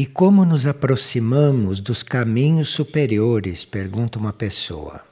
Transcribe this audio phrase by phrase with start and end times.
[0.00, 3.66] E como nos aproximamos dos caminhos superiores?
[3.66, 5.02] pergunta uma pessoa.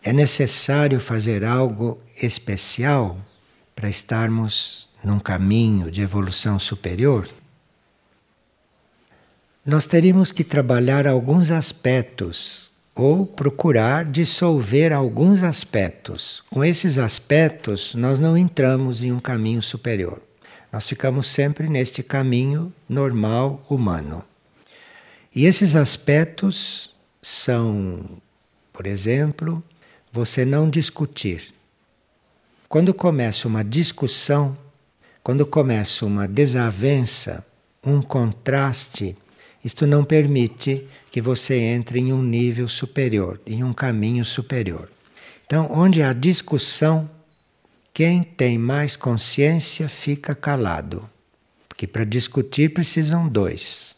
[0.00, 3.18] É necessário fazer algo especial
[3.74, 7.28] para estarmos num caminho de evolução superior?
[9.66, 16.44] Nós teríamos que trabalhar alguns aspectos ou procurar dissolver alguns aspectos.
[16.48, 20.22] Com esses aspectos, nós não entramos em um caminho superior.
[20.72, 24.27] Nós ficamos sempre neste caminho normal humano.
[25.34, 28.04] E esses aspectos são,
[28.72, 29.62] por exemplo,
[30.10, 31.52] você não discutir.
[32.68, 34.56] Quando começa uma discussão,
[35.22, 37.46] quando começa uma desavença,
[37.84, 39.16] um contraste,
[39.64, 44.90] isto não permite que você entre em um nível superior, em um caminho superior.
[45.44, 47.10] Então, onde há discussão,
[47.92, 51.08] quem tem mais consciência fica calado.
[51.68, 53.97] Porque para discutir precisam dois.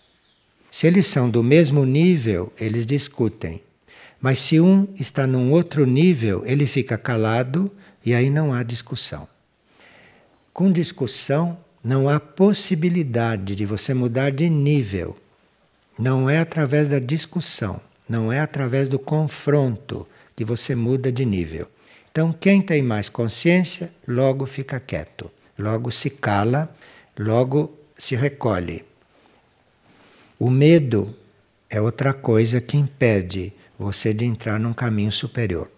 [0.70, 3.60] Se eles são do mesmo nível, eles discutem.
[4.20, 7.70] Mas se um está num outro nível, ele fica calado
[8.04, 9.26] e aí não há discussão.
[10.52, 15.16] Com discussão, não há possibilidade de você mudar de nível.
[15.98, 21.66] Não é através da discussão, não é através do confronto que você muda de nível.
[22.10, 26.74] Então, quem tem mais consciência, logo fica quieto, logo se cala,
[27.18, 28.84] logo se recolhe.
[30.40, 31.14] O medo
[31.68, 35.70] é outra coisa que impede você de entrar num caminho superior.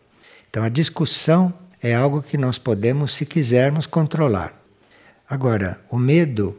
[0.48, 4.56] Então, a discussão é algo que nós podemos, se quisermos, controlar.
[5.28, 6.56] Agora, o medo,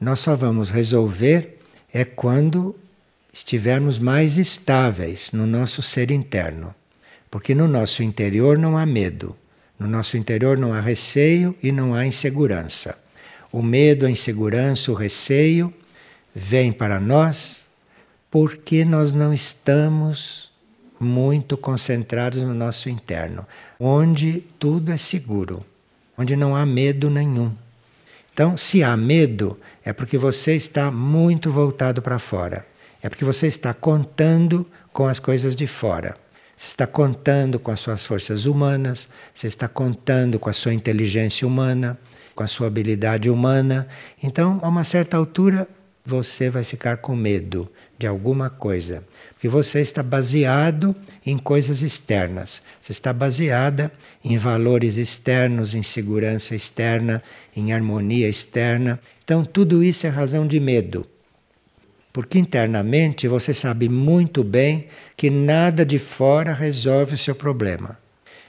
[0.00, 1.60] nós só vamos resolver
[1.94, 2.74] é quando
[3.32, 6.74] estivermos mais estáveis no nosso ser interno.
[7.30, 9.36] Porque no nosso interior não há medo,
[9.78, 12.98] no nosso interior não há receio e não há insegurança.
[13.52, 15.72] O medo, a insegurança, o receio
[16.38, 17.66] vem para nós
[18.30, 20.52] porque nós não estamos
[21.00, 23.46] muito concentrados no nosso interno,
[23.78, 25.64] onde tudo é seguro,
[26.16, 27.52] onde não há medo nenhum.
[28.32, 32.66] Então, se há medo, é porque você está muito voltado para fora.
[33.02, 36.16] É porque você está contando com as coisas de fora.
[36.56, 41.46] Você está contando com as suas forças humanas, você está contando com a sua inteligência
[41.46, 41.98] humana,
[42.34, 43.86] com a sua habilidade humana.
[44.22, 45.68] Então, a uma certa altura,
[46.08, 52.62] você vai ficar com medo de alguma coisa, porque você está baseado em coisas externas.
[52.80, 53.92] Você está baseada
[54.24, 57.22] em valores externos, em segurança externa,
[57.54, 58.98] em harmonia externa.
[59.22, 61.06] Então, tudo isso é razão de medo.
[62.10, 67.98] Porque internamente você sabe muito bem que nada de fora resolve o seu problema.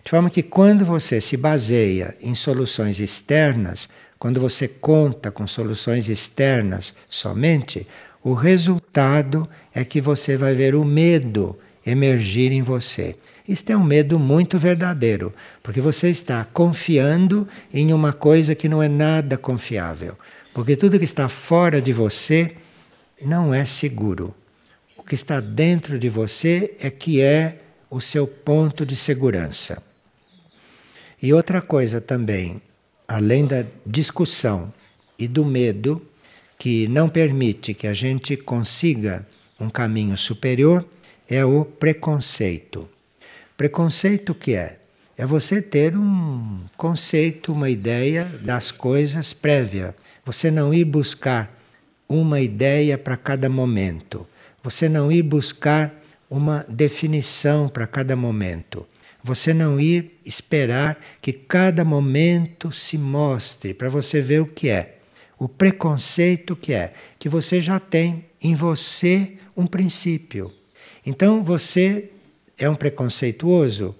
[0.03, 6.09] De forma que quando você se baseia em soluções externas, quando você conta com soluções
[6.09, 7.87] externas somente,
[8.21, 13.15] o resultado é que você vai ver o medo emergir em você.
[13.47, 18.83] Isto é um medo muito verdadeiro, porque você está confiando em uma coisa que não
[18.83, 20.17] é nada confiável.
[20.53, 22.55] Porque tudo que está fora de você
[23.21, 24.35] não é seguro.
[24.97, 27.59] O que está dentro de você é que é
[27.89, 29.81] o seu ponto de segurança.
[31.21, 32.61] E outra coisa também,
[33.09, 34.71] além da discussão
[35.17, 35.99] e do medo,
[36.59, 39.25] que não permite que a gente consiga
[39.59, 40.85] um caminho superior,
[41.27, 42.87] é o preconceito.
[43.57, 44.77] Preconceito que é?
[45.17, 49.95] É você ter um conceito, uma ideia das coisas prévia.
[50.23, 51.51] Você não ir buscar
[52.07, 54.25] uma ideia para cada momento.
[54.63, 55.93] Você não ir buscar
[56.29, 58.85] uma definição para cada momento.
[59.23, 64.97] Você não ir esperar que cada momento se mostre para você ver o que é.
[65.37, 70.53] O preconceito que é que você já tem em você um princípio.
[71.05, 72.11] Então você
[72.57, 73.95] é um preconceituoso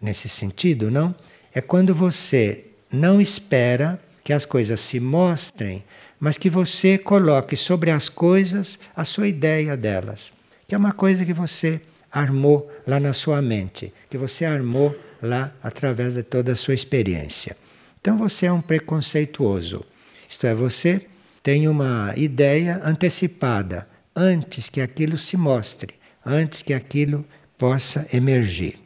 [0.00, 1.14] nesse sentido, não?
[1.54, 5.84] É quando você não espera que as coisas se mostrem
[6.22, 10.32] mas que você coloque sobre as coisas a sua ideia delas,
[10.68, 11.80] que é uma coisa que você
[12.12, 17.56] armou lá na sua mente, que você armou lá através de toda a sua experiência.
[18.00, 19.84] Então você é um preconceituoso.
[20.28, 21.06] Isto é, você
[21.42, 25.94] tem uma ideia antecipada antes que aquilo se mostre,
[26.24, 27.24] antes que aquilo
[27.56, 28.78] possa emergir.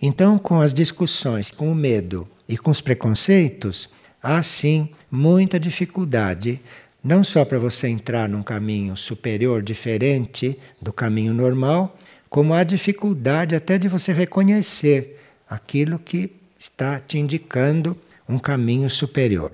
[0.00, 3.88] Então, com as discussões, com o medo e com os preconceitos,
[4.22, 6.60] há sim muita dificuldade,
[7.02, 11.96] não só para você entrar num caminho superior, diferente do caminho normal,
[12.28, 17.96] como há dificuldade até de você reconhecer aquilo que está te indicando
[18.28, 19.52] um caminho superior.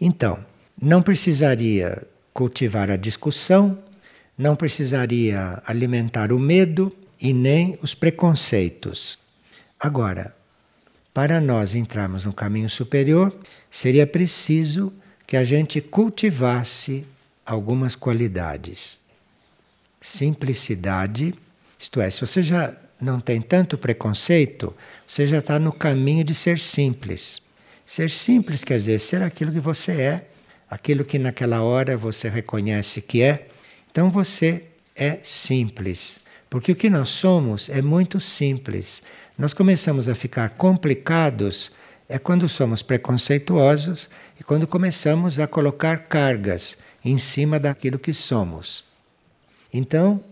[0.00, 0.44] Então,
[0.80, 3.78] não precisaria cultivar a discussão,
[4.36, 9.18] não precisaria alimentar o medo e nem os preconceitos.
[9.78, 10.34] Agora,
[11.14, 13.34] para nós entrarmos no caminho superior,
[13.70, 14.92] seria preciso
[15.26, 17.06] que a gente cultivasse
[17.44, 19.01] algumas qualidades.
[20.04, 21.32] Simplicidade,
[21.78, 24.74] isto é, se você já não tem tanto preconceito,
[25.06, 27.40] você já está no caminho de ser simples.
[27.86, 30.26] Ser simples quer dizer ser aquilo que você é,
[30.68, 33.46] aquilo que naquela hora você reconhece que é.
[33.92, 34.64] Então você
[34.96, 36.20] é simples.
[36.50, 39.04] Porque o que nós somos é muito simples.
[39.38, 41.70] Nós começamos a ficar complicados
[42.08, 48.91] é quando somos preconceituosos e quando começamos a colocar cargas em cima daquilo que somos.
[49.72, 50.22] Então,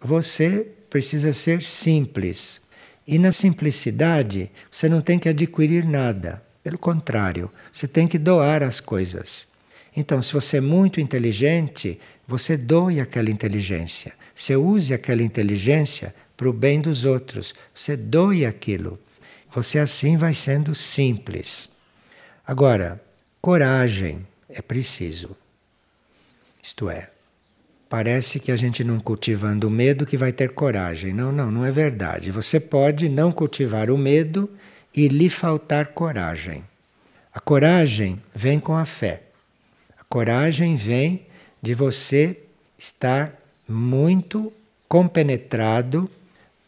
[0.00, 2.60] você precisa ser simples.
[3.06, 6.42] E na simplicidade, você não tem que adquirir nada.
[6.62, 9.46] Pelo contrário, você tem que doar as coisas.
[9.96, 14.14] Então, se você é muito inteligente, você doe aquela inteligência.
[14.34, 17.54] Você use aquela inteligência para o bem dos outros.
[17.74, 18.98] Você doe aquilo.
[19.54, 21.70] Você assim vai sendo simples.
[22.46, 23.02] Agora,
[23.40, 25.36] coragem é preciso.
[26.62, 27.10] Isto é,
[27.94, 31.12] parece que a gente não cultivando o medo que vai ter coragem.
[31.12, 32.32] Não, não, não é verdade.
[32.32, 34.50] Você pode não cultivar o medo
[34.92, 36.64] e lhe faltar coragem.
[37.32, 39.22] A coragem vem com a fé.
[39.96, 41.24] A coragem vem
[41.62, 42.36] de você
[42.76, 43.32] estar
[43.68, 44.52] muito
[44.88, 46.10] compenetrado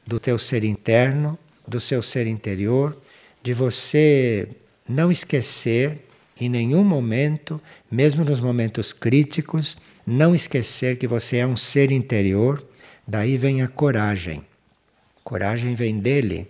[0.06, 1.36] do teu ser interno,
[1.66, 2.96] do seu ser interior,
[3.42, 4.48] de você
[4.88, 5.98] não esquecer
[6.40, 9.76] em nenhum momento, mesmo nos momentos críticos,
[10.06, 12.64] não esquecer que você é um ser interior.
[13.06, 14.44] Daí vem a coragem.
[15.24, 16.48] Coragem vem dele.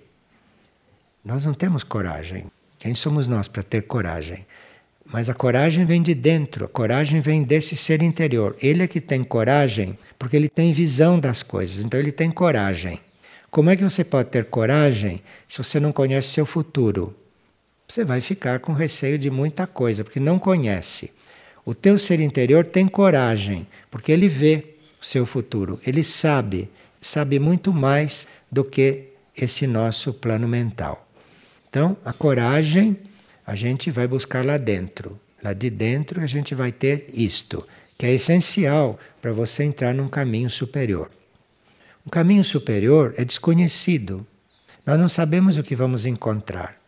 [1.25, 2.47] Nós não temos coragem.
[2.79, 4.47] Quem somos nós para ter coragem?
[5.05, 8.57] Mas a coragem vem de dentro, a coragem vem desse ser interior.
[8.61, 13.01] Ele é que tem coragem porque ele tem visão das coisas, então ele tem coragem.
[13.51, 17.17] Como é que você pode ter coragem se você não conhece seu futuro?
[17.89, 21.13] Você vai ficar com receio de muita coisa, porque não conhece.
[21.67, 26.71] O teu ser interior tem coragem, porque ele vê o seu futuro, ele sabe,
[27.01, 31.09] sabe muito mais do que esse nosso plano mental.
[31.69, 32.97] Então, a coragem
[33.45, 35.19] a gente vai buscar lá dentro.
[35.43, 37.67] Lá de dentro a gente vai ter isto,
[37.99, 41.11] que é essencial para você entrar num caminho superior.
[42.07, 44.25] Um caminho superior é desconhecido.
[44.87, 46.81] Nós não sabemos o que vamos encontrar.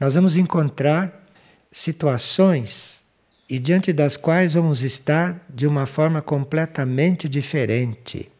[0.00, 1.28] Nós vamos encontrar
[1.70, 3.03] situações
[3.48, 8.30] e diante das quais vamos estar de uma forma completamente diferente.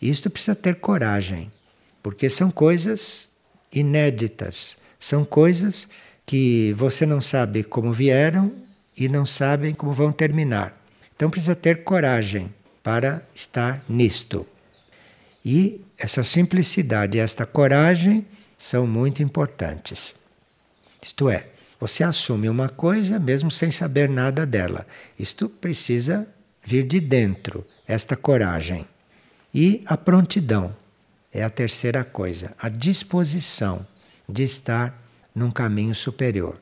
[0.00, 1.50] Isto precisa ter coragem,
[2.02, 3.28] porque são coisas
[3.72, 5.88] inéditas são coisas
[6.24, 8.52] que você não sabe como vieram
[8.96, 10.76] e não sabem como vão terminar.
[11.14, 12.52] Então precisa ter coragem
[12.82, 14.46] para estar nisto.
[15.44, 18.26] E essa simplicidade esta coragem
[18.58, 20.16] são muito importantes.
[21.00, 21.46] Isto é,
[21.80, 24.86] você assume uma coisa mesmo sem saber nada dela.
[25.18, 26.26] Isto precisa
[26.64, 28.86] vir de dentro, esta coragem.
[29.54, 30.74] E a prontidão
[31.32, 33.86] é a terceira coisa, a disposição
[34.28, 35.02] de estar
[35.34, 36.58] num caminho superior.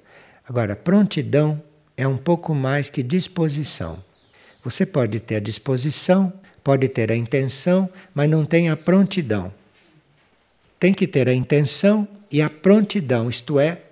[0.47, 1.63] Agora, prontidão
[1.97, 4.03] é um pouco mais que disposição.
[4.63, 9.53] Você pode ter a disposição, pode ter a intenção, mas não tem a prontidão.
[10.79, 13.84] Tem que ter a intenção e a prontidão, isto é,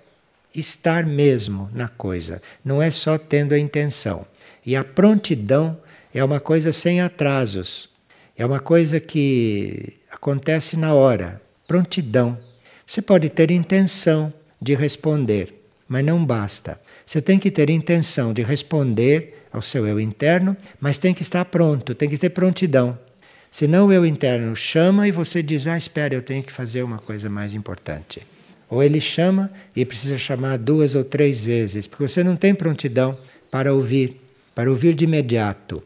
[0.53, 2.41] estar mesmo na coisa.
[2.63, 4.25] Não é só tendo a intenção.
[4.65, 5.77] E a prontidão
[6.13, 7.89] é uma coisa sem atrasos.
[8.37, 11.41] É uma coisa que acontece na hora.
[11.67, 12.37] Prontidão.
[12.85, 15.53] Você pode ter intenção de responder,
[15.87, 16.79] mas não basta.
[17.05, 21.45] Você tem que ter intenção de responder ao seu eu interno, mas tem que estar
[21.45, 22.97] pronto, tem que ter prontidão.
[23.51, 26.97] Senão o eu interno chama e você diz: Ah, espera, eu tenho que fazer uma
[26.97, 28.25] coisa mais importante.
[28.73, 33.15] Ou ele chama e precisa chamar duas ou três vezes, porque você não tem prontidão
[33.51, 34.19] para ouvir,
[34.55, 35.83] para ouvir de imediato.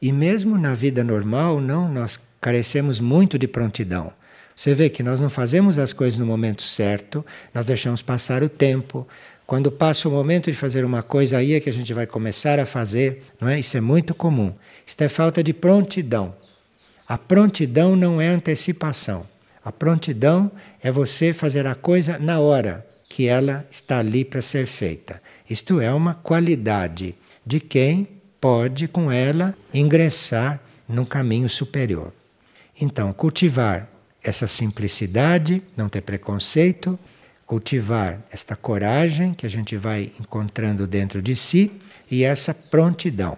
[0.00, 4.12] E mesmo na vida normal, não, nós carecemos muito de prontidão.
[4.54, 8.50] Você vê que nós não fazemos as coisas no momento certo, nós deixamos passar o
[8.50, 9.08] tempo.
[9.46, 12.58] Quando passa o momento de fazer uma coisa, aí é que a gente vai começar
[12.58, 13.58] a fazer, não é?
[13.58, 14.52] Isso é muito comum.
[14.86, 16.34] Isso é falta de prontidão.
[17.08, 19.24] A prontidão não é antecipação.
[19.68, 20.50] A prontidão
[20.82, 25.22] é você fazer a coisa na hora que ela está ali para ser feita.
[25.48, 28.08] Isto é uma qualidade de quem
[28.40, 30.58] pode, com ela, ingressar
[30.88, 32.14] no caminho superior.
[32.80, 33.90] Então, cultivar
[34.24, 36.98] essa simplicidade, não ter preconceito,
[37.44, 41.70] cultivar esta coragem que a gente vai encontrando dentro de si
[42.10, 43.36] e essa prontidão.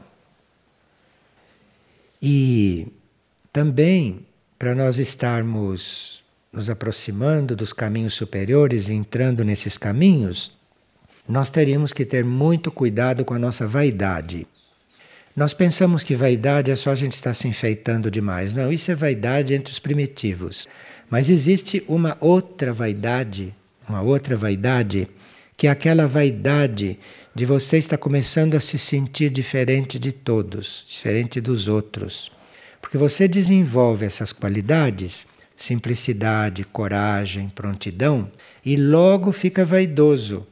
[2.23, 2.87] E
[3.53, 4.25] também
[4.61, 6.20] para nós estarmos
[6.53, 10.53] nos aproximando dos caminhos superiores e entrando nesses caminhos,
[11.29, 14.47] nós teríamos que ter muito cuidado com a nossa vaidade.
[15.37, 18.53] Nós pensamos que vaidade é só a gente estar se enfeitando demais.
[18.53, 20.67] Não, isso é vaidade entre os primitivos.
[21.09, 23.55] Mas existe uma outra vaidade,
[23.89, 25.09] uma outra vaidade,
[25.57, 26.99] que é aquela vaidade
[27.35, 32.33] de você estar começando a se sentir diferente de todos, diferente dos outros.
[32.81, 35.27] Porque você desenvolve essas qualidades,
[35.61, 38.31] simplicidade, coragem, prontidão,
[38.65, 40.47] e logo fica vaidoso,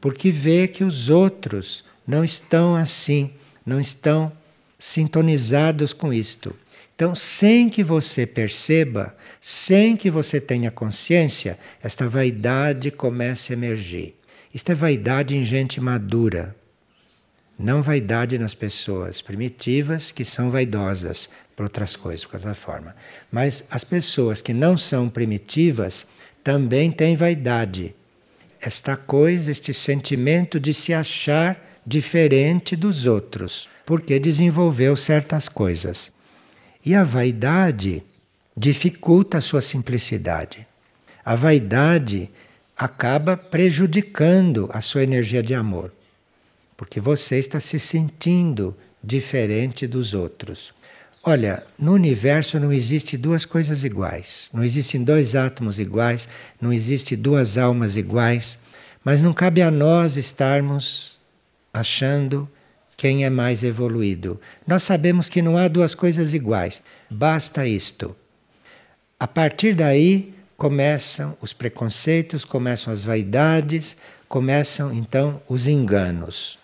[0.00, 3.30] porque vê que os outros não estão assim,
[3.64, 4.32] não estão
[4.78, 6.56] sintonizados com isto.
[6.94, 14.14] Então, sem que você perceba, sem que você tenha consciência, esta vaidade começa a emergir.
[14.54, 16.56] Isto é vaidade em gente madura,
[17.58, 22.94] não vaidade nas pessoas primitivas que são vaidosas por outras coisas, por outra forma.
[23.30, 26.06] Mas as pessoas que não são primitivas
[26.42, 27.94] também têm vaidade.
[28.60, 36.10] Esta coisa, este sentimento de se achar diferente dos outros, porque desenvolveu certas coisas.
[36.84, 38.02] E a vaidade
[38.56, 40.66] dificulta a sua simplicidade.
[41.24, 42.30] A vaidade
[42.76, 45.92] acaba prejudicando a sua energia de amor
[46.76, 50.72] porque você está se sentindo diferente dos outros.
[51.26, 56.28] Olha, no universo não existe duas coisas iguais, não existem dois átomos iguais,
[56.60, 58.58] não existe duas almas iguais,
[59.02, 61.18] mas não cabe a nós estarmos
[61.72, 62.46] achando
[62.94, 64.38] quem é mais evoluído.
[64.66, 68.14] Nós sabemos que não há duas coisas iguais, basta isto.
[69.18, 73.96] A partir daí começam os preconceitos, começam as vaidades,
[74.28, 76.58] começam então os enganos.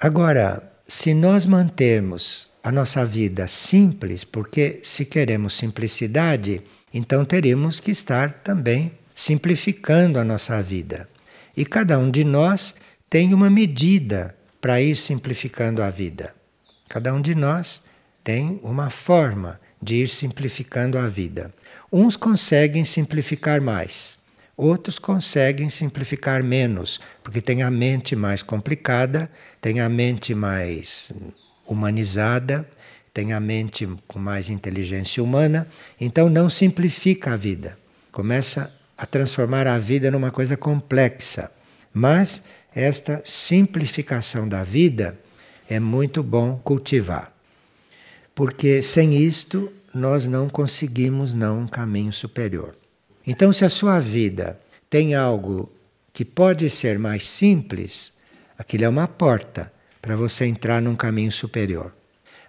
[0.00, 6.60] Agora, se nós mantermos a nossa vida simples, porque se queremos simplicidade,
[6.92, 11.08] então teremos que estar também simplificando a nossa vida.
[11.56, 12.74] E cada um de nós
[13.08, 16.34] tem uma medida para ir simplificando a vida.
[16.88, 17.84] Cada um de nós
[18.24, 21.54] tem uma forma de ir simplificando a vida.
[21.92, 24.18] Uns conseguem simplificar mais,
[24.56, 29.30] Outros conseguem simplificar menos, porque têm a mente mais complicada,
[29.60, 31.12] têm a mente mais
[31.66, 32.68] humanizada,
[33.12, 35.66] têm a mente com mais inteligência humana,
[36.00, 37.78] então não simplifica a vida.
[38.12, 41.50] Começa a transformar a vida numa coisa complexa.
[41.92, 42.42] Mas
[42.74, 45.18] esta simplificação da vida
[45.68, 47.32] é muito bom cultivar.
[48.34, 52.76] Porque sem isto nós não conseguimos não um caminho superior.
[53.26, 55.72] Então, se a sua vida tem algo
[56.12, 58.12] que pode ser mais simples,
[58.58, 59.72] aquilo é uma porta
[60.06, 61.92] para você entrar num caminho superior.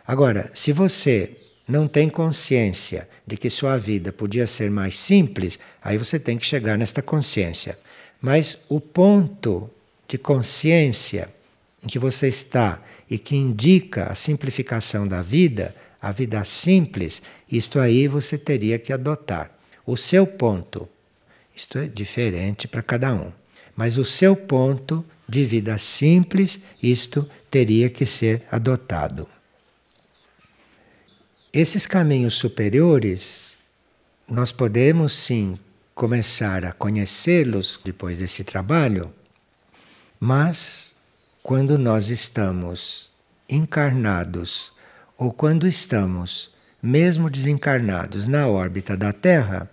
[0.06, 1.36] Agora, se você
[1.68, 6.46] não tem consciência de que sua vida podia ser mais simples, aí você tem que
[6.46, 7.76] chegar nesta consciência.
[8.22, 9.68] Mas o ponto
[10.08, 11.34] de consciência
[11.84, 17.80] em que você está e que indica a simplificação da vida, a vida simples, isto
[17.80, 19.50] aí você teria que adotar
[19.84, 20.88] o seu ponto.
[21.56, 23.32] Isto é diferente para cada um.
[23.76, 29.27] Mas o seu ponto de vida simples, isto teria que ser adotado.
[31.51, 33.57] Esses caminhos superiores,
[34.29, 35.57] nós podemos sim
[35.96, 39.12] começar a conhecê-los depois desse trabalho,
[40.19, 40.96] mas
[41.41, 43.12] quando nós estamos
[43.50, 44.72] encarnados
[45.17, 49.69] ou quando estamos mesmo desencarnados na órbita da Terra,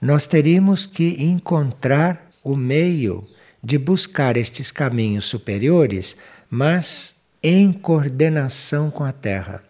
[0.00, 3.26] nós teríamos que encontrar o meio
[3.64, 6.14] de buscar estes caminhos superiores,
[6.50, 9.64] mas em coordenação com a Terra.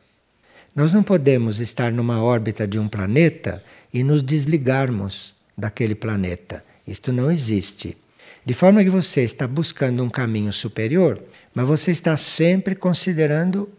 [0.74, 6.64] Nós não podemos estar numa órbita de um planeta e nos desligarmos daquele planeta.
[6.84, 7.96] Isto não existe.
[8.44, 11.22] De forma que você está buscando um caminho superior,
[11.54, 13.70] mas você está sempre considerando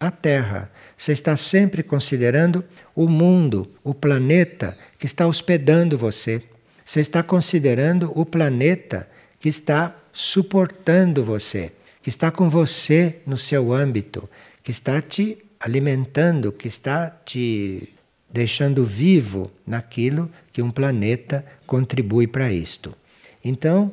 [0.00, 0.68] a Terra.
[0.96, 2.64] Você está sempre considerando
[2.96, 6.42] o mundo, o planeta que está hospedando você.
[6.84, 9.08] Você está considerando o planeta
[9.42, 14.30] que está suportando você, que está com você no seu âmbito,
[14.62, 17.88] que está te alimentando, que está te
[18.30, 22.94] deixando vivo naquilo que um planeta contribui para isto.
[23.44, 23.90] Então,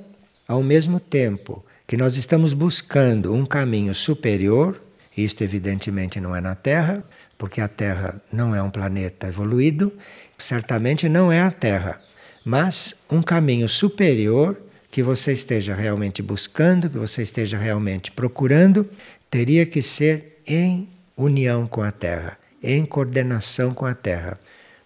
[0.48, 4.80] ao mesmo tempo que nós estamos buscando um caminho superior,
[5.18, 7.04] isto, evidentemente, não é na Terra,
[7.40, 9.92] porque a Terra não é um planeta evoluído,
[10.38, 12.00] certamente não é a Terra,
[12.46, 18.90] mas um caminho superior que você esteja realmente buscando, que você esteja realmente procurando,
[19.30, 24.40] teria que ser em união com a Terra, em coordenação com a Terra.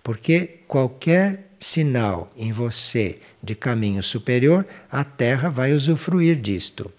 [0.03, 6.91] Porque qualquer sinal em você de caminho superior, a Terra vai usufruir disto.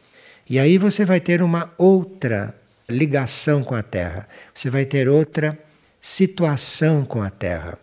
[0.49, 2.55] E aí você vai ter uma outra
[2.89, 5.59] ligação com a Terra, você vai ter outra
[6.01, 7.79] situação com a Terra.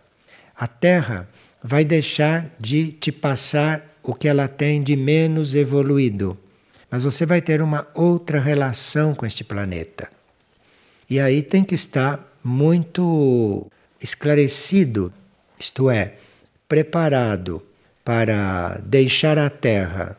[0.56, 1.28] A Terra
[1.62, 6.36] vai deixar de te passar o que ela tem de menos evoluído,
[6.90, 10.10] mas você vai ter uma outra relação com este planeta.
[11.08, 13.66] E aí tem que estar muito
[14.00, 15.12] esclarecido,
[15.58, 16.14] isto é,
[16.68, 17.62] preparado
[18.04, 20.18] para deixar a Terra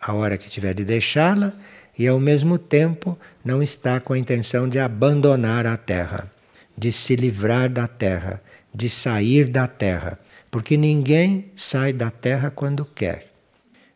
[0.00, 1.52] a hora que tiver de deixá-la
[1.98, 6.30] e ao mesmo tempo não está com a intenção de abandonar a Terra,
[6.76, 8.42] de se livrar da Terra,
[8.74, 10.18] de sair da Terra,
[10.50, 13.26] porque ninguém sai da Terra quando quer.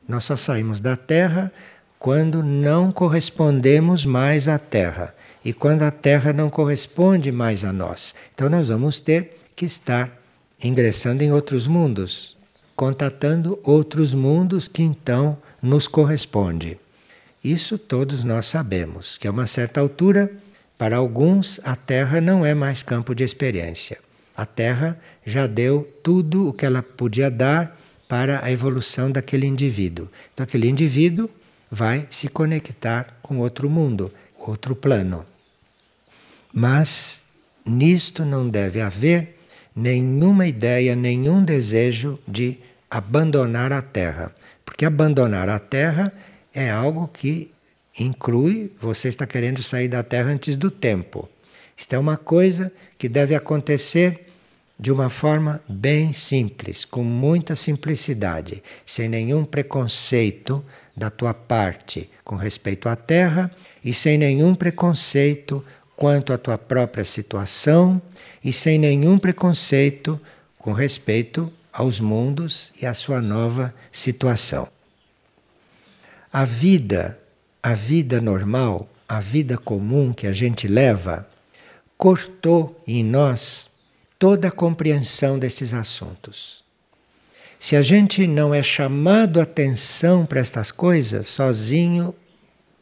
[0.08, 1.52] Nós só saímos da Terra
[1.98, 8.14] quando não correspondemos mais à Terra e quando a Terra não corresponde mais a nós.
[8.34, 10.20] Então nós vamos ter que estar
[10.62, 12.36] ingressando em outros mundos,
[12.76, 16.78] contatando outros mundos que então nos corresponde.
[17.42, 20.30] Isso todos nós sabemos, que a uma certa altura,
[20.78, 23.98] para alguns, a Terra não é mais campo de experiência.
[24.36, 27.76] A Terra já deu tudo o que ela podia dar
[28.08, 30.08] para a evolução daquele indivíduo.
[30.32, 31.30] Então, aquele indivíduo
[31.70, 35.24] vai se conectar com outro mundo, outro plano.
[36.52, 37.22] Mas
[37.64, 39.38] nisto não deve haver
[39.74, 42.58] nenhuma ideia, nenhum desejo de
[42.90, 44.34] abandonar a Terra.
[44.64, 46.12] Porque abandonar a Terra
[46.54, 47.50] é algo que
[47.98, 51.28] inclui você está querendo sair da Terra antes do tempo.
[51.76, 54.23] Isto é uma coisa que deve acontecer
[54.78, 60.64] de uma forma bem simples, com muita simplicidade, sem nenhum preconceito
[60.96, 63.50] da tua parte com respeito à Terra
[63.84, 65.64] e sem nenhum preconceito
[65.96, 68.00] quanto à tua própria situação
[68.42, 70.20] e sem nenhum preconceito
[70.58, 74.68] com respeito aos mundos e à sua nova situação.
[76.32, 77.18] A vida,
[77.62, 81.28] a vida normal, a vida comum que a gente leva,
[81.96, 83.68] cortou em nós
[84.24, 86.64] toda a compreensão destes assuntos.
[87.58, 92.14] Se a gente não é chamado atenção para estas coisas sozinho,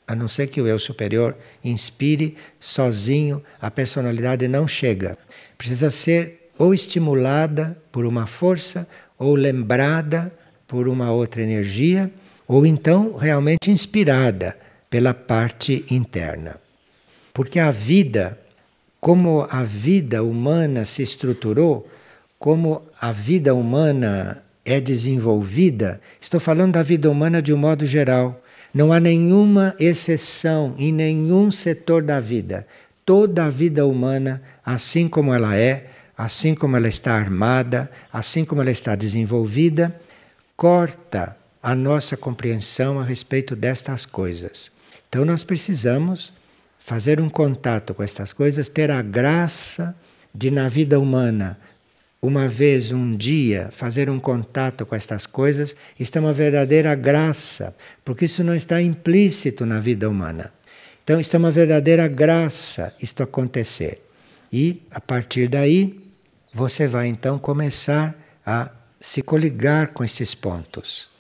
[0.07, 5.18] a não ser que o eu superior inspire sozinho, a personalidade não chega.
[5.59, 8.87] Precisa ser ou estimulada por uma força,
[9.18, 10.33] ou lembrada
[10.68, 12.09] por uma outra energia,
[12.46, 14.57] ou então realmente inspirada
[14.88, 16.55] pela parte interna.
[17.35, 18.38] Porque a vida,
[19.03, 21.91] como a vida humana se estruturou,
[22.38, 28.41] como a vida humana é desenvolvida, estou falando da vida humana de um modo geral.
[28.73, 32.65] Não há nenhuma exceção em nenhum setor da vida.
[33.05, 38.61] Toda a vida humana, assim como ela é, assim como ela está armada, assim como
[38.61, 40.01] ela está desenvolvida,
[40.57, 44.71] corta a nossa compreensão a respeito destas coisas.
[45.09, 46.33] Então nós precisamos
[46.85, 49.95] fazer um contato com estas coisas, ter a graça
[50.35, 51.59] de na vida humana
[52.21, 57.75] uma vez, um dia, fazer um contato com estas coisas, isto é uma verdadeira graça,
[58.05, 60.53] porque isso não está implícito na vida humana.
[61.03, 64.01] Então, isto é uma verdadeira graça isto acontecer.
[64.53, 66.01] E, a partir daí,
[66.55, 68.14] você vai então começar
[68.47, 71.11] a se coligar com esses pontos,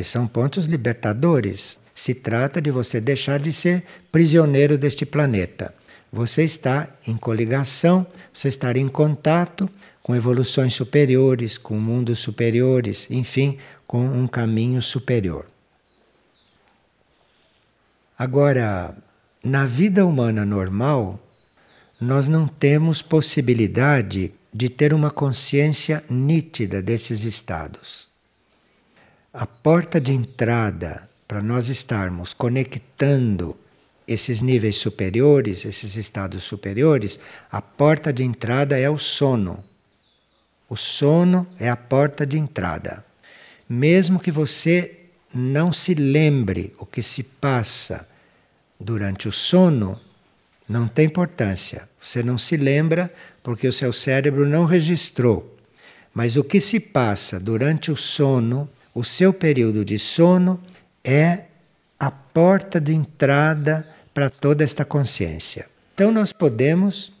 [0.00, 1.78] que são pontos libertadores.
[1.94, 5.74] Se trata de você deixar de ser prisioneiro deste planeta.
[6.10, 9.68] Você está em coligação, você está em contato
[10.02, 15.46] com evoluções superiores, com mundos superiores, enfim, com um caminho superior.
[18.18, 18.96] Agora,
[19.44, 21.20] na vida humana normal,
[22.00, 28.09] nós não temos possibilidade de ter uma consciência nítida desses estados.
[29.32, 33.56] A porta de entrada para nós estarmos conectando
[34.06, 39.62] esses níveis superiores, esses estados superiores, a porta de entrada é o sono.
[40.68, 43.04] O sono é a porta de entrada.
[43.68, 44.98] Mesmo que você
[45.32, 48.08] não se lembre o que se passa
[48.80, 50.00] durante o sono,
[50.68, 51.88] não tem importância.
[52.02, 53.14] Você não se lembra
[53.44, 55.56] porque o seu cérebro não registrou.
[56.12, 60.60] Mas o que se passa durante o sono, o seu período de sono,
[61.04, 61.44] é
[61.98, 65.68] a porta de entrada para toda esta consciência.
[65.94, 67.12] Então, nós podemos,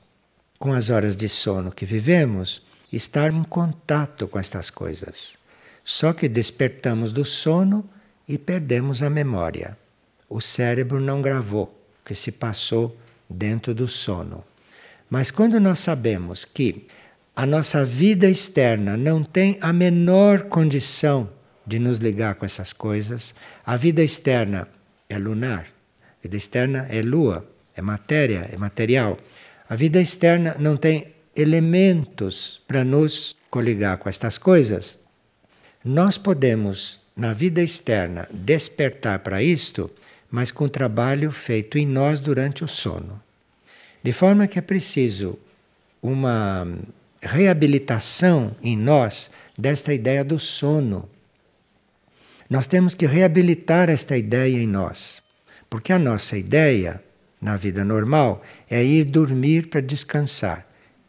[0.58, 5.38] com as horas de sono que vivemos, estar em contato com estas coisas.
[5.84, 7.88] Só que despertamos do sono
[8.26, 9.76] e perdemos a memória.
[10.28, 12.96] O cérebro não gravou o que se passou
[13.28, 14.44] dentro do sono.
[15.08, 16.86] Mas quando nós sabemos que
[17.34, 21.28] a nossa vida externa não tem a menor condição
[21.70, 23.32] de nos ligar com essas coisas,
[23.64, 24.66] a vida externa
[25.08, 25.66] é lunar,
[26.02, 29.16] a vida externa é lua, é matéria, é material.
[29.68, 34.98] A vida externa não tem elementos para nos coligar com estas coisas.
[35.84, 39.88] Nós podemos, na vida externa, despertar para isto,
[40.28, 43.22] mas com trabalho feito em nós durante o sono.
[44.02, 45.38] De forma que é preciso
[46.02, 46.66] uma
[47.22, 51.08] reabilitação em nós desta ideia do sono.
[52.50, 55.22] Nós temos que reabilitar esta ideia em nós,
[55.70, 57.00] porque a nossa ideia
[57.40, 60.66] na vida normal é ir dormir para descansar,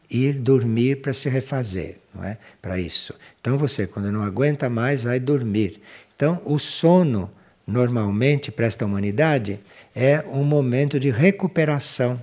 [0.08, 2.38] ir dormir para se refazer, não é?
[2.62, 3.15] Para isso.
[3.41, 5.82] Então você, quando não aguenta mais, vai dormir.
[6.15, 7.32] Então o sono,
[7.65, 9.60] normalmente para esta humanidade,
[9.95, 12.21] é um momento de recuperação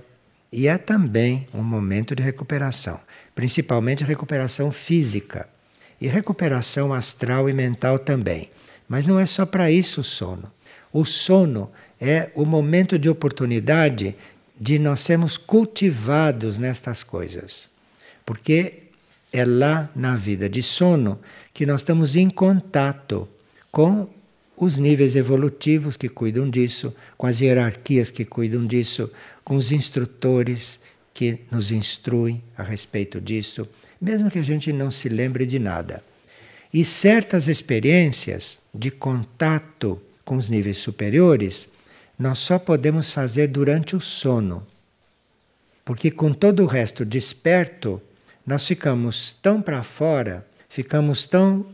[0.49, 2.97] e é também um momento de recuperação,
[3.35, 5.45] principalmente recuperação física
[5.99, 8.49] e recuperação astral e mental também.
[8.89, 10.51] Mas não é só para isso o sono.
[10.91, 11.69] O sono
[12.01, 14.15] é o momento de oportunidade
[14.59, 17.69] de nós sermos cultivados nestas coisas.
[18.25, 18.79] Porque
[19.31, 21.19] é lá na vida de sono
[21.53, 23.29] que nós estamos em contato
[23.71, 24.09] com
[24.57, 29.09] os níveis evolutivos que cuidam disso, com as hierarquias que cuidam disso,
[29.43, 30.81] com os instrutores
[31.13, 33.67] que nos instruem a respeito disso,
[34.01, 36.03] mesmo que a gente não se lembre de nada.
[36.71, 41.69] E certas experiências de contato com os níveis superiores
[42.19, 44.67] nós só podemos fazer durante o sono.
[45.85, 48.01] Porque com todo o resto desperto,
[48.45, 51.65] nós ficamos tão para fora, ficamos tão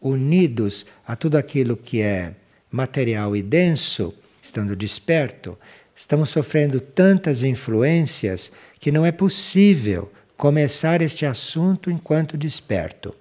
[0.00, 2.34] unidos a tudo aquilo que é
[2.70, 5.58] material e denso, estando desperto,
[5.94, 13.14] estamos sofrendo tantas influências que não é possível começar este assunto enquanto desperto.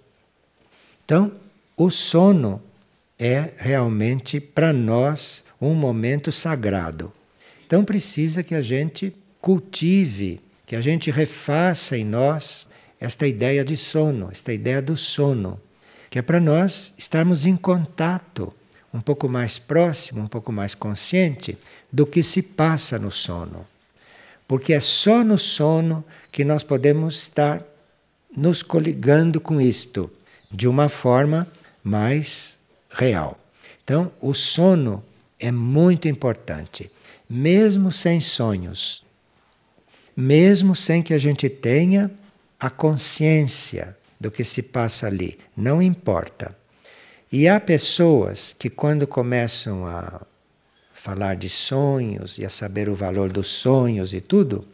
[1.05, 1.31] Então,
[1.77, 2.61] o sono
[3.19, 7.13] é realmente para nós um momento sagrado.
[7.65, 12.67] Então precisa que a gente cultive, que a gente refaça em nós
[12.99, 15.59] esta ideia de sono, esta ideia do sono,
[16.09, 18.53] que é para nós estarmos em contato,
[18.93, 21.57] um pouco mais próximo, um pouco mais consciente
[21.91, 23.65] do que se passa no sono.
[24.47, 27.63] Porque é só no sono que nós podemos estar
[28.35, 30.09] nos coligando com isto
[30.51, 31.47] de uma forma
[31.83, 33.39] mais real.
[33.83, 35.03] Então, o sono
[35.39, 36.91] é muito importante,
[37.29, 39.03] mesmo sem sonhos,
[40.15, 42.09] mesmo sem que a gente tenha
[42.59, 46.57] a consciência do que se passa ali, não importa.
[47.31, 50.21] E há pessoas que, quando começam a
[50.93, 54.65] falar de sonhos e a saber o valor dos sonhos e tudo,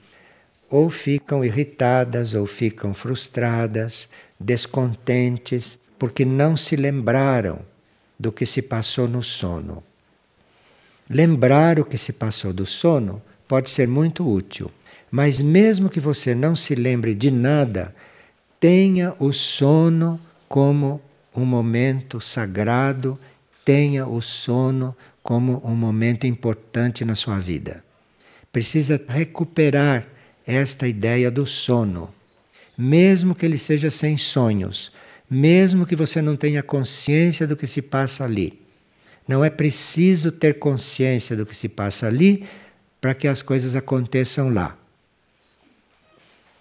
[0.69, 4.09] ou ficam irritadas, ou ficam frustradas,
[4.41, 7.59] descontentes, porque não se lembraram
[8.19, 9.83] do que se passou no sono.
[11.09, 14.71] Lembrar o que se passou do sono pode ser muito útil,
[15.09, 17.93] mas mesmo que você não se lembre de nada,
[18.59, 21.01] tenha o sono como
[21.35, 23.19] um momento sagrado,
[23.63, 27.83] tenha o sono como um momento importante na sua vida.
[28.51, 30.07] Precisa recuperar
[30.45, 32.09] esta ideia do sono,
[32.81, 34.91] mesmo que ele seja sem sonhos,
[35.29, 38.59] mesmo que você não tenha consciência do que se passa ali.
[39.27, 42.43] Não é preciso ter consciência do que se passa ali
[42.99, 44.75] para que as coisas aconteçam lá.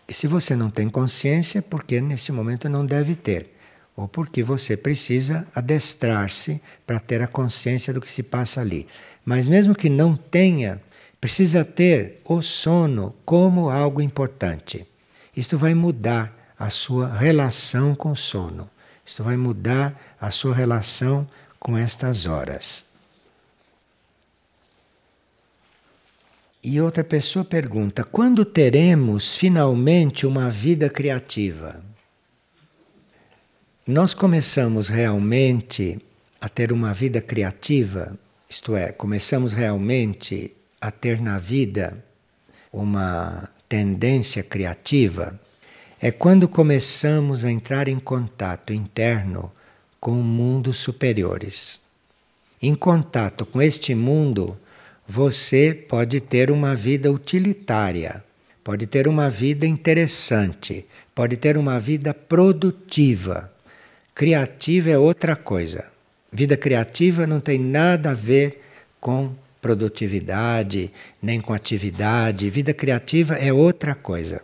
[0.06, 3.54] E se você não tem consciência, porque nesse momento não deve ter,
[3.96, 8.86] ou porque você precisa adestrar-se para ter a consciência do que se passa ali.
[9.24, 10.82] Mas mesmo que não tenha,
[11.18, 14.86] precisa ter o sono como algo importante.
[15.36, 18.68] Isto vai mudar a sua relação com o sono.
[19.04, 21.26] Isto vai mudar a sua relação
[21.58, 22.84] com estas horas.
[26.62, 31.82] E outra pessoa pergunta: quando teremos finalmente uma vida criativa?
[33.86, 35.98] Nós começamos realmente
[36.40, 38.16] a ter uma vida criativa,
[38.48, 42.04] isto é, começamos realmente a ter na vida
[42.72, 45.38] uma tendência criativa
[46.00, 49.52] é quando começamos a entrar em contato interno
[50.00, 51.78] com mundos superiores.
[52.60, 54.58] Em contato com este mundo,
[55.06, 58.24] você pode ter uma vida utilitária,
[58.64, 63.52] pode ter uma vida interessante, pode ter uma vida produtiva.
[64.12, 65.84] Criativa é outra coisa.
[66.32, 68.64] Vida criativa não tem nada a ver
[69.00, 70.90] com produtividade,
[71.22, 72.50] nem com atividade.
[72.50, 74.42] Vida criativa é outra coisa.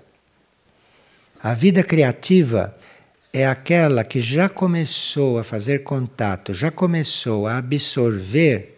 [1.43, 2.77] A vida criativa
[3.33, 8.77] é aquela que já começou a fazer contato, já começou a absorver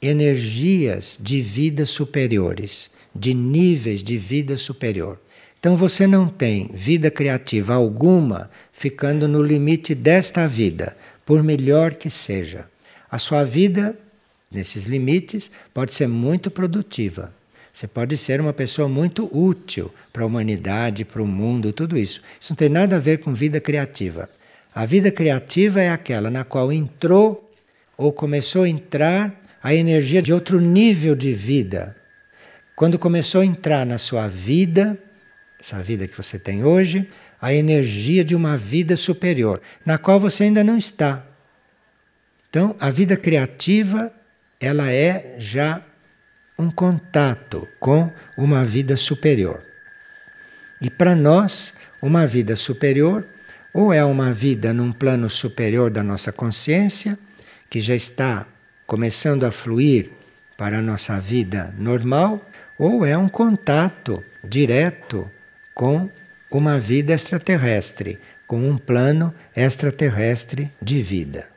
[0.00, 5.20] energias de vida superiores, de níveis de vida superior.
[5.58, 12.08] Então você não tem vida criativa alguma ficando no limite desta vida, por melhor que
[12.08, 12.64] seja.
[13.10, 13.94] A sua vida,
[14.50, 17.32] nesses limites, pode ser muito produtiva.
[17.72, 22.20] Você pode ser uma pessoa muito útil para a humanidade, para o mundo, tudo isso.
[22.40, 24.28] Isso não tem nada a ver com vida criativa.
[24.74, 27.48] A vida criativa é aquela na qual entrou
[27.96, 31.96] ou começou a entrar a energia de outro nível de vida.
[32.74, 34.98] Quando começou a entrar na sua vida,
[35.60, 37.08] essa vida que você tem hoje,
[37.40, 41.24] a energia de uma vida superior, na qual você ainda não está.
[42.48, 44.12] Então, a vida criativa,
[44.60, 45.82] ela é já
[46.58, 49.62] um contato com uma vida superior.
[50.80, 53.26] E para nós, uma vida superior
[53.72, 57.18] ou é uma vida num plano superior da nossa consciência,
[57.68, 58.46] que já está
[58.86, 60.10] começando a fluir
[60.56, 62.44] para a nossa vida normal,
[62.78, 65.30] ou é um contato direto
[65.74, 66.10] com
[66.50, 71.49] uma vida extraterrestre, com um plano extraterrestre de vida.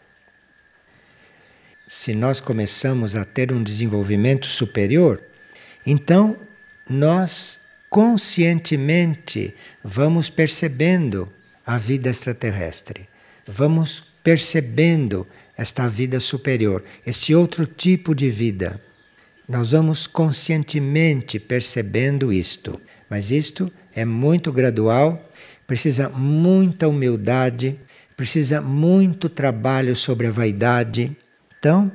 [1.96, 5.22] Se nós começamos a ter um desenvolvimento superior,
[5.86, 6.36] então
[6.90, 9.54] nós conscientemente
[9.84, 11.32] vamos percebendo
[11.64, 13.08] a vida extraterrestre,
[13.48, 18.82] vamos percebendo esta vida superior, este outro tipo de vida.
[19.48, 25.30] Nós vamos conscientemente percebendo isto, mas isto é muito gradual,
[25.68, 27.80] precisa muita humildade,
[28.18, 31.16] precisa muito trabalho sobre a vaidade.
[31.64, 31.90] Então,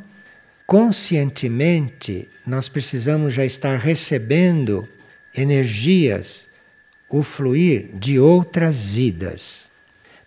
[0.67, 4.89] conscientemente, nós precisamos já estar recebendo
[5.37, 6.49] energias,
[7.07, 9.69] o fluir de outras vidas.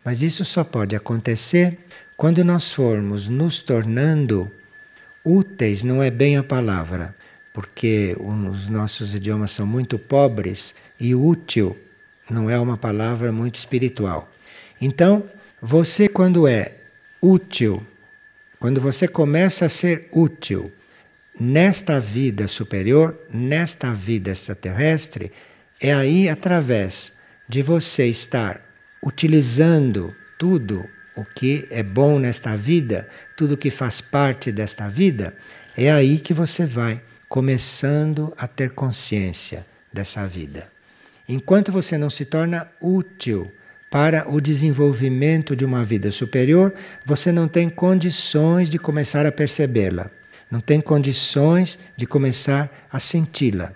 [0.06, 1.80] Mas isso só pode acontecer
[2.16, 4.52] quando nós formos nos tornando
[5.26, 7.16] úteis, não é bem a palavra,
[7.52, 11.76] porque os nossos idiomas são muito pobres e útil
[12.30, 14.32] não é uma palavra muito espiritual.
[14.80, 15.24] Então,
[15.60, 16.76] você, quando é
[17.20, 17.84] útil,
[18.62, 20.72] quando você começa a ser útil
[21.40, 25.32] nesta vida superior, nesta vida extraterrestre,
[25.82, 27.14] é aí através
[27.50, 28.62] de você estar
[29.04, 35.36] utilizando tudo o que é bom nesta vida, tudo que faz parte desta vida,
[35.76, 40.72] é aí que você vai começando a ter consciência dessa vida.
[41.28, 43.52] Enquanto você não se torna útil
[43.92, 46.74] para o desenvolvimento de uma vida superior,
[47.06, 50.10] você não tem condições de começar a percebê-la,
[50.50, 53.74] não tem condições de começar a senti-la.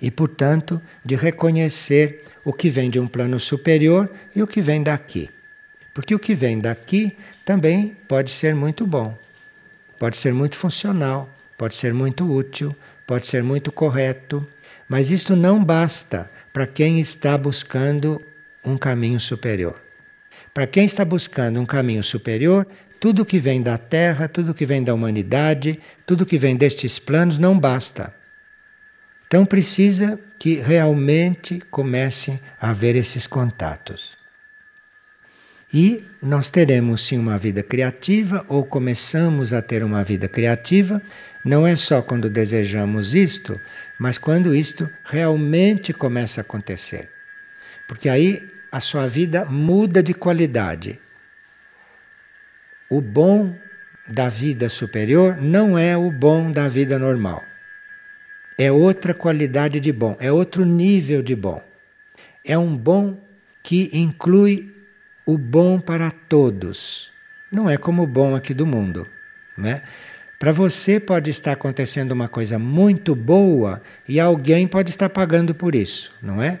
[0.00, 4.82] E, portanto, de reconhecer o que vem de um plano superior e o que vem
[4.82, 5.30] daqui.
[5.94, 9.16] Porque o que vem daqui também pode ser muito bom,
[10.00, 12.74] pode ser muito funcional, pode ser muito útil,
[13.06, 14.44] pode ser muito correto,
[14.88, 18.20] mas isto não basta para quem está buscando
[18.64, 19.80] um caminho superior.
[20.54, 22.66] Para quem está buscando um caminho superior,
[23.00, 27.38] tudo que vem da Terra, tudo que vem da humanidade, tudo que vem destes planos
[27.38, 28.14] não basta.
[29.26, 34.16] Então precisa que realmente comece a haver esses contatos.
[35.72, 41.00] E nós teremos sim uma vida criativa, ou começamos a ter uma vida criativa,
[41.42, 43.58] não é só quando desejamos isto,
[43.98, 47.08] mas quando isto realmente começa a acontecer.
[47.88, 50.98] Porque aí a sua vida muda de qualidade.
[52.90, 53.54] O bom
[54.08, 57.44] da vida superior não é o bom da vida normal.
[58.58, 61.62] É outra qualidade de bom, é outro nível de bom.
[62.44, 63.18] É um bom
[63.62, 64.74] que inclui
[65.26, 67.10] o bom para todos.
[67.50, 69.06] Não é como o bom aqui do mundo.
[69.56, 69.82] Né?
[70.38, 75.74] Para você pode estar acontecendo uma coisa muito boa e alguém pode estar pagando por
[75.74, 76.60] isso, não é?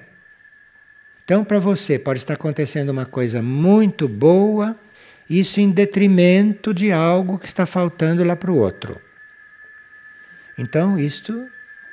[1.32, 4.78] Então, para você pode estar acontecendo uma coisa muito boa,
[5.30, 9.00] isso em detrimento de algo que está faltando lá para o outro.
[10.58, 11.46] Então, isto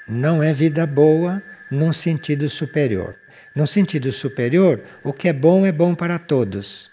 [0.06, 3.16] não é vida boa num sentido superior.
[3.56, 6.92] No sentido superior, o que é bom é bom para todos.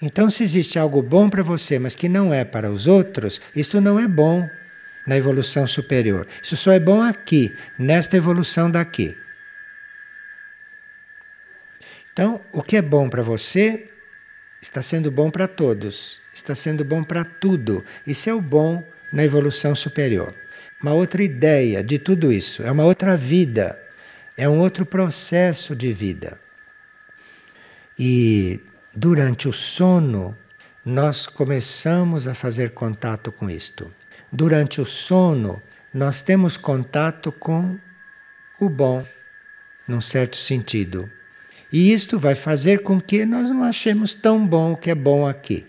[0.00, 3.80] Então, se existe algo bom para você, mas que não é para os outros, isto
[3.80, 4.48] não é bom
[5.04, 6.24] na evolução superior.
[6.40, 9.16] Isso só é bom aqui, nesta evolução daqui.
[12.20, 13.88] Então, o que é bom para você
[14.60, 17.82] está sendo bom para todos, está sendo bom para tudo.
[18.06, 20.34] Isso é o bom na evolução superior.
[20.82, 23.80] Uma outra ideia de tudo isso, é uma outra vida
[24.36, 26.38] é um outro processo de vida.
[27.98, 28.60] E
[28.94, 30.36] durante o sono,
[30.84, 33.90] nós começamos a fazer contato com isto.
[34.30, 37.78] Durante o sono, nós temos contato com
[38.60, 39.06] o bom,
[39.88, 41.10] num certo sentido.
[41.72, 45.26] E isto vai fazer com que nós não achemos tão bom o que é bom
[45.26, 45.66] aqui.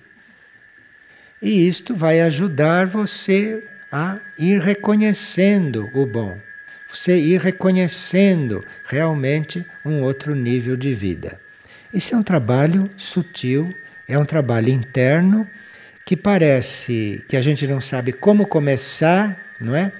[1.42, 6.38] E isto vai ajudar você a ir reconhecendo o bom,
[6.92, 11.40] você ir reconhecendo realmente um outro nível de vida.
[11.94, 13.76] Esse é um trabalho sutil,
[14.08, 15.48] é um trabalho interno
[16.06, 19.92] que parece que a gente não sabe como começar, não é?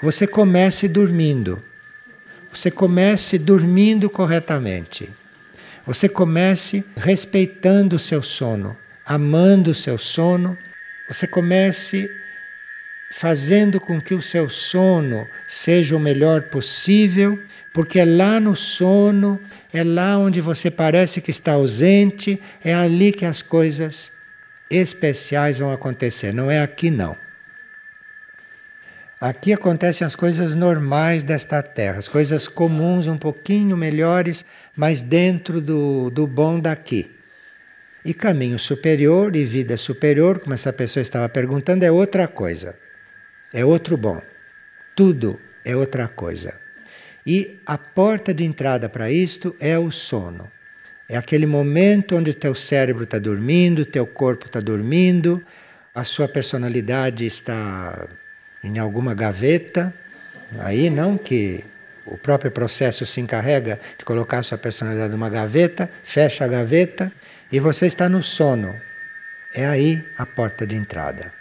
[0.00, 1.64] Você comece dormindo.
[2.56, 5.10] Você comece dormindo corretamente.
[5.86, 10.56] Você comece respeitando o seu sono, amando o seu sono.
[11.06, 12.10] Você comece
[13.12, 17.38] fazendo com que o seu sono seja o melhor possível,
[17.74, 19.38] porque é lá no sono,
[19.70, 24.10] é lá onde você parece que está ausente, é ali que as coisas
[24.70, 27.18] especiais vão acontecer, não é aqui não.
[29.18, 34.44] Aqui acontecem as coisas normais desta terra, as coisas comuns um pouquinho melhores,
[34.76, 37.10] mas dentro do, do bom daqui.
[38.04, 42.76] E caminho superior e vida superior, como essa pessoa estava perguntando, é outra coisa.
[43.54, 44.20] É outro bom.
[44.94, 46.54] Tudo é outra coisa.
[47.26, 50.52] E a porta de entrada para isto é o sono.
[51.08, 55.42] É aquele momento onde o teu cérebro está dormindo, o teu corpo está dormindo,
[55.94, 58.06] a sua personalidade está
[58.66, 59.94] em alguma gaveta.
[60.58, 61.64] Aí não que
[62.04, 67.12] o próprio processo se encarrega de colocar sua personalidade numa gaveta, fecha a gaveta
[67.50, 68.80] e você está no sono.
[69.54, 71.32] É aí a porta de entrada.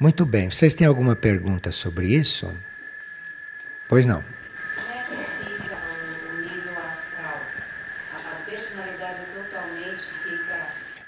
[0.00, 2.52] Muito bem, vocês têm alguma pergunta sobre isso?
[3.88, 4.22] Pois não.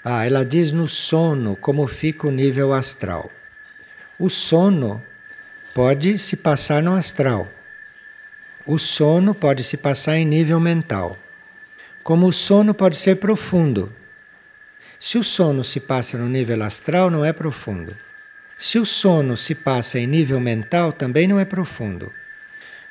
[0.03, 3.31] Ah, ela diz no sono como fica o nível astral.
[4.21, 5.01] O sono
[5.73, 7.51] pode se passar no astral.
[8.67, 11.17] O sono pode se passar em nível mental.
[12.03, 13.91] Como o sono pode ser profundo.
[14.99, 17.97] Se o sono se passa no nível astral, não é profundo.
[18.55, 22.11] Se o sono se passa em nível mental, também não é profundo.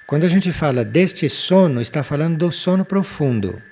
[0.09, 3.63] Quando a gente fala deste sono, está falando do sono profundo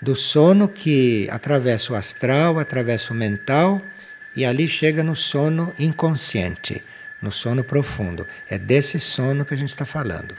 [0.00, 3.82] do sono que atravessa o astral, atravessa o mental
[4.34, 6.82] e ali chega no sono inconsciente,
[7.20, 8.26] no sono profundo.
[8.48, 10.36] É desse sono que a gente está falando.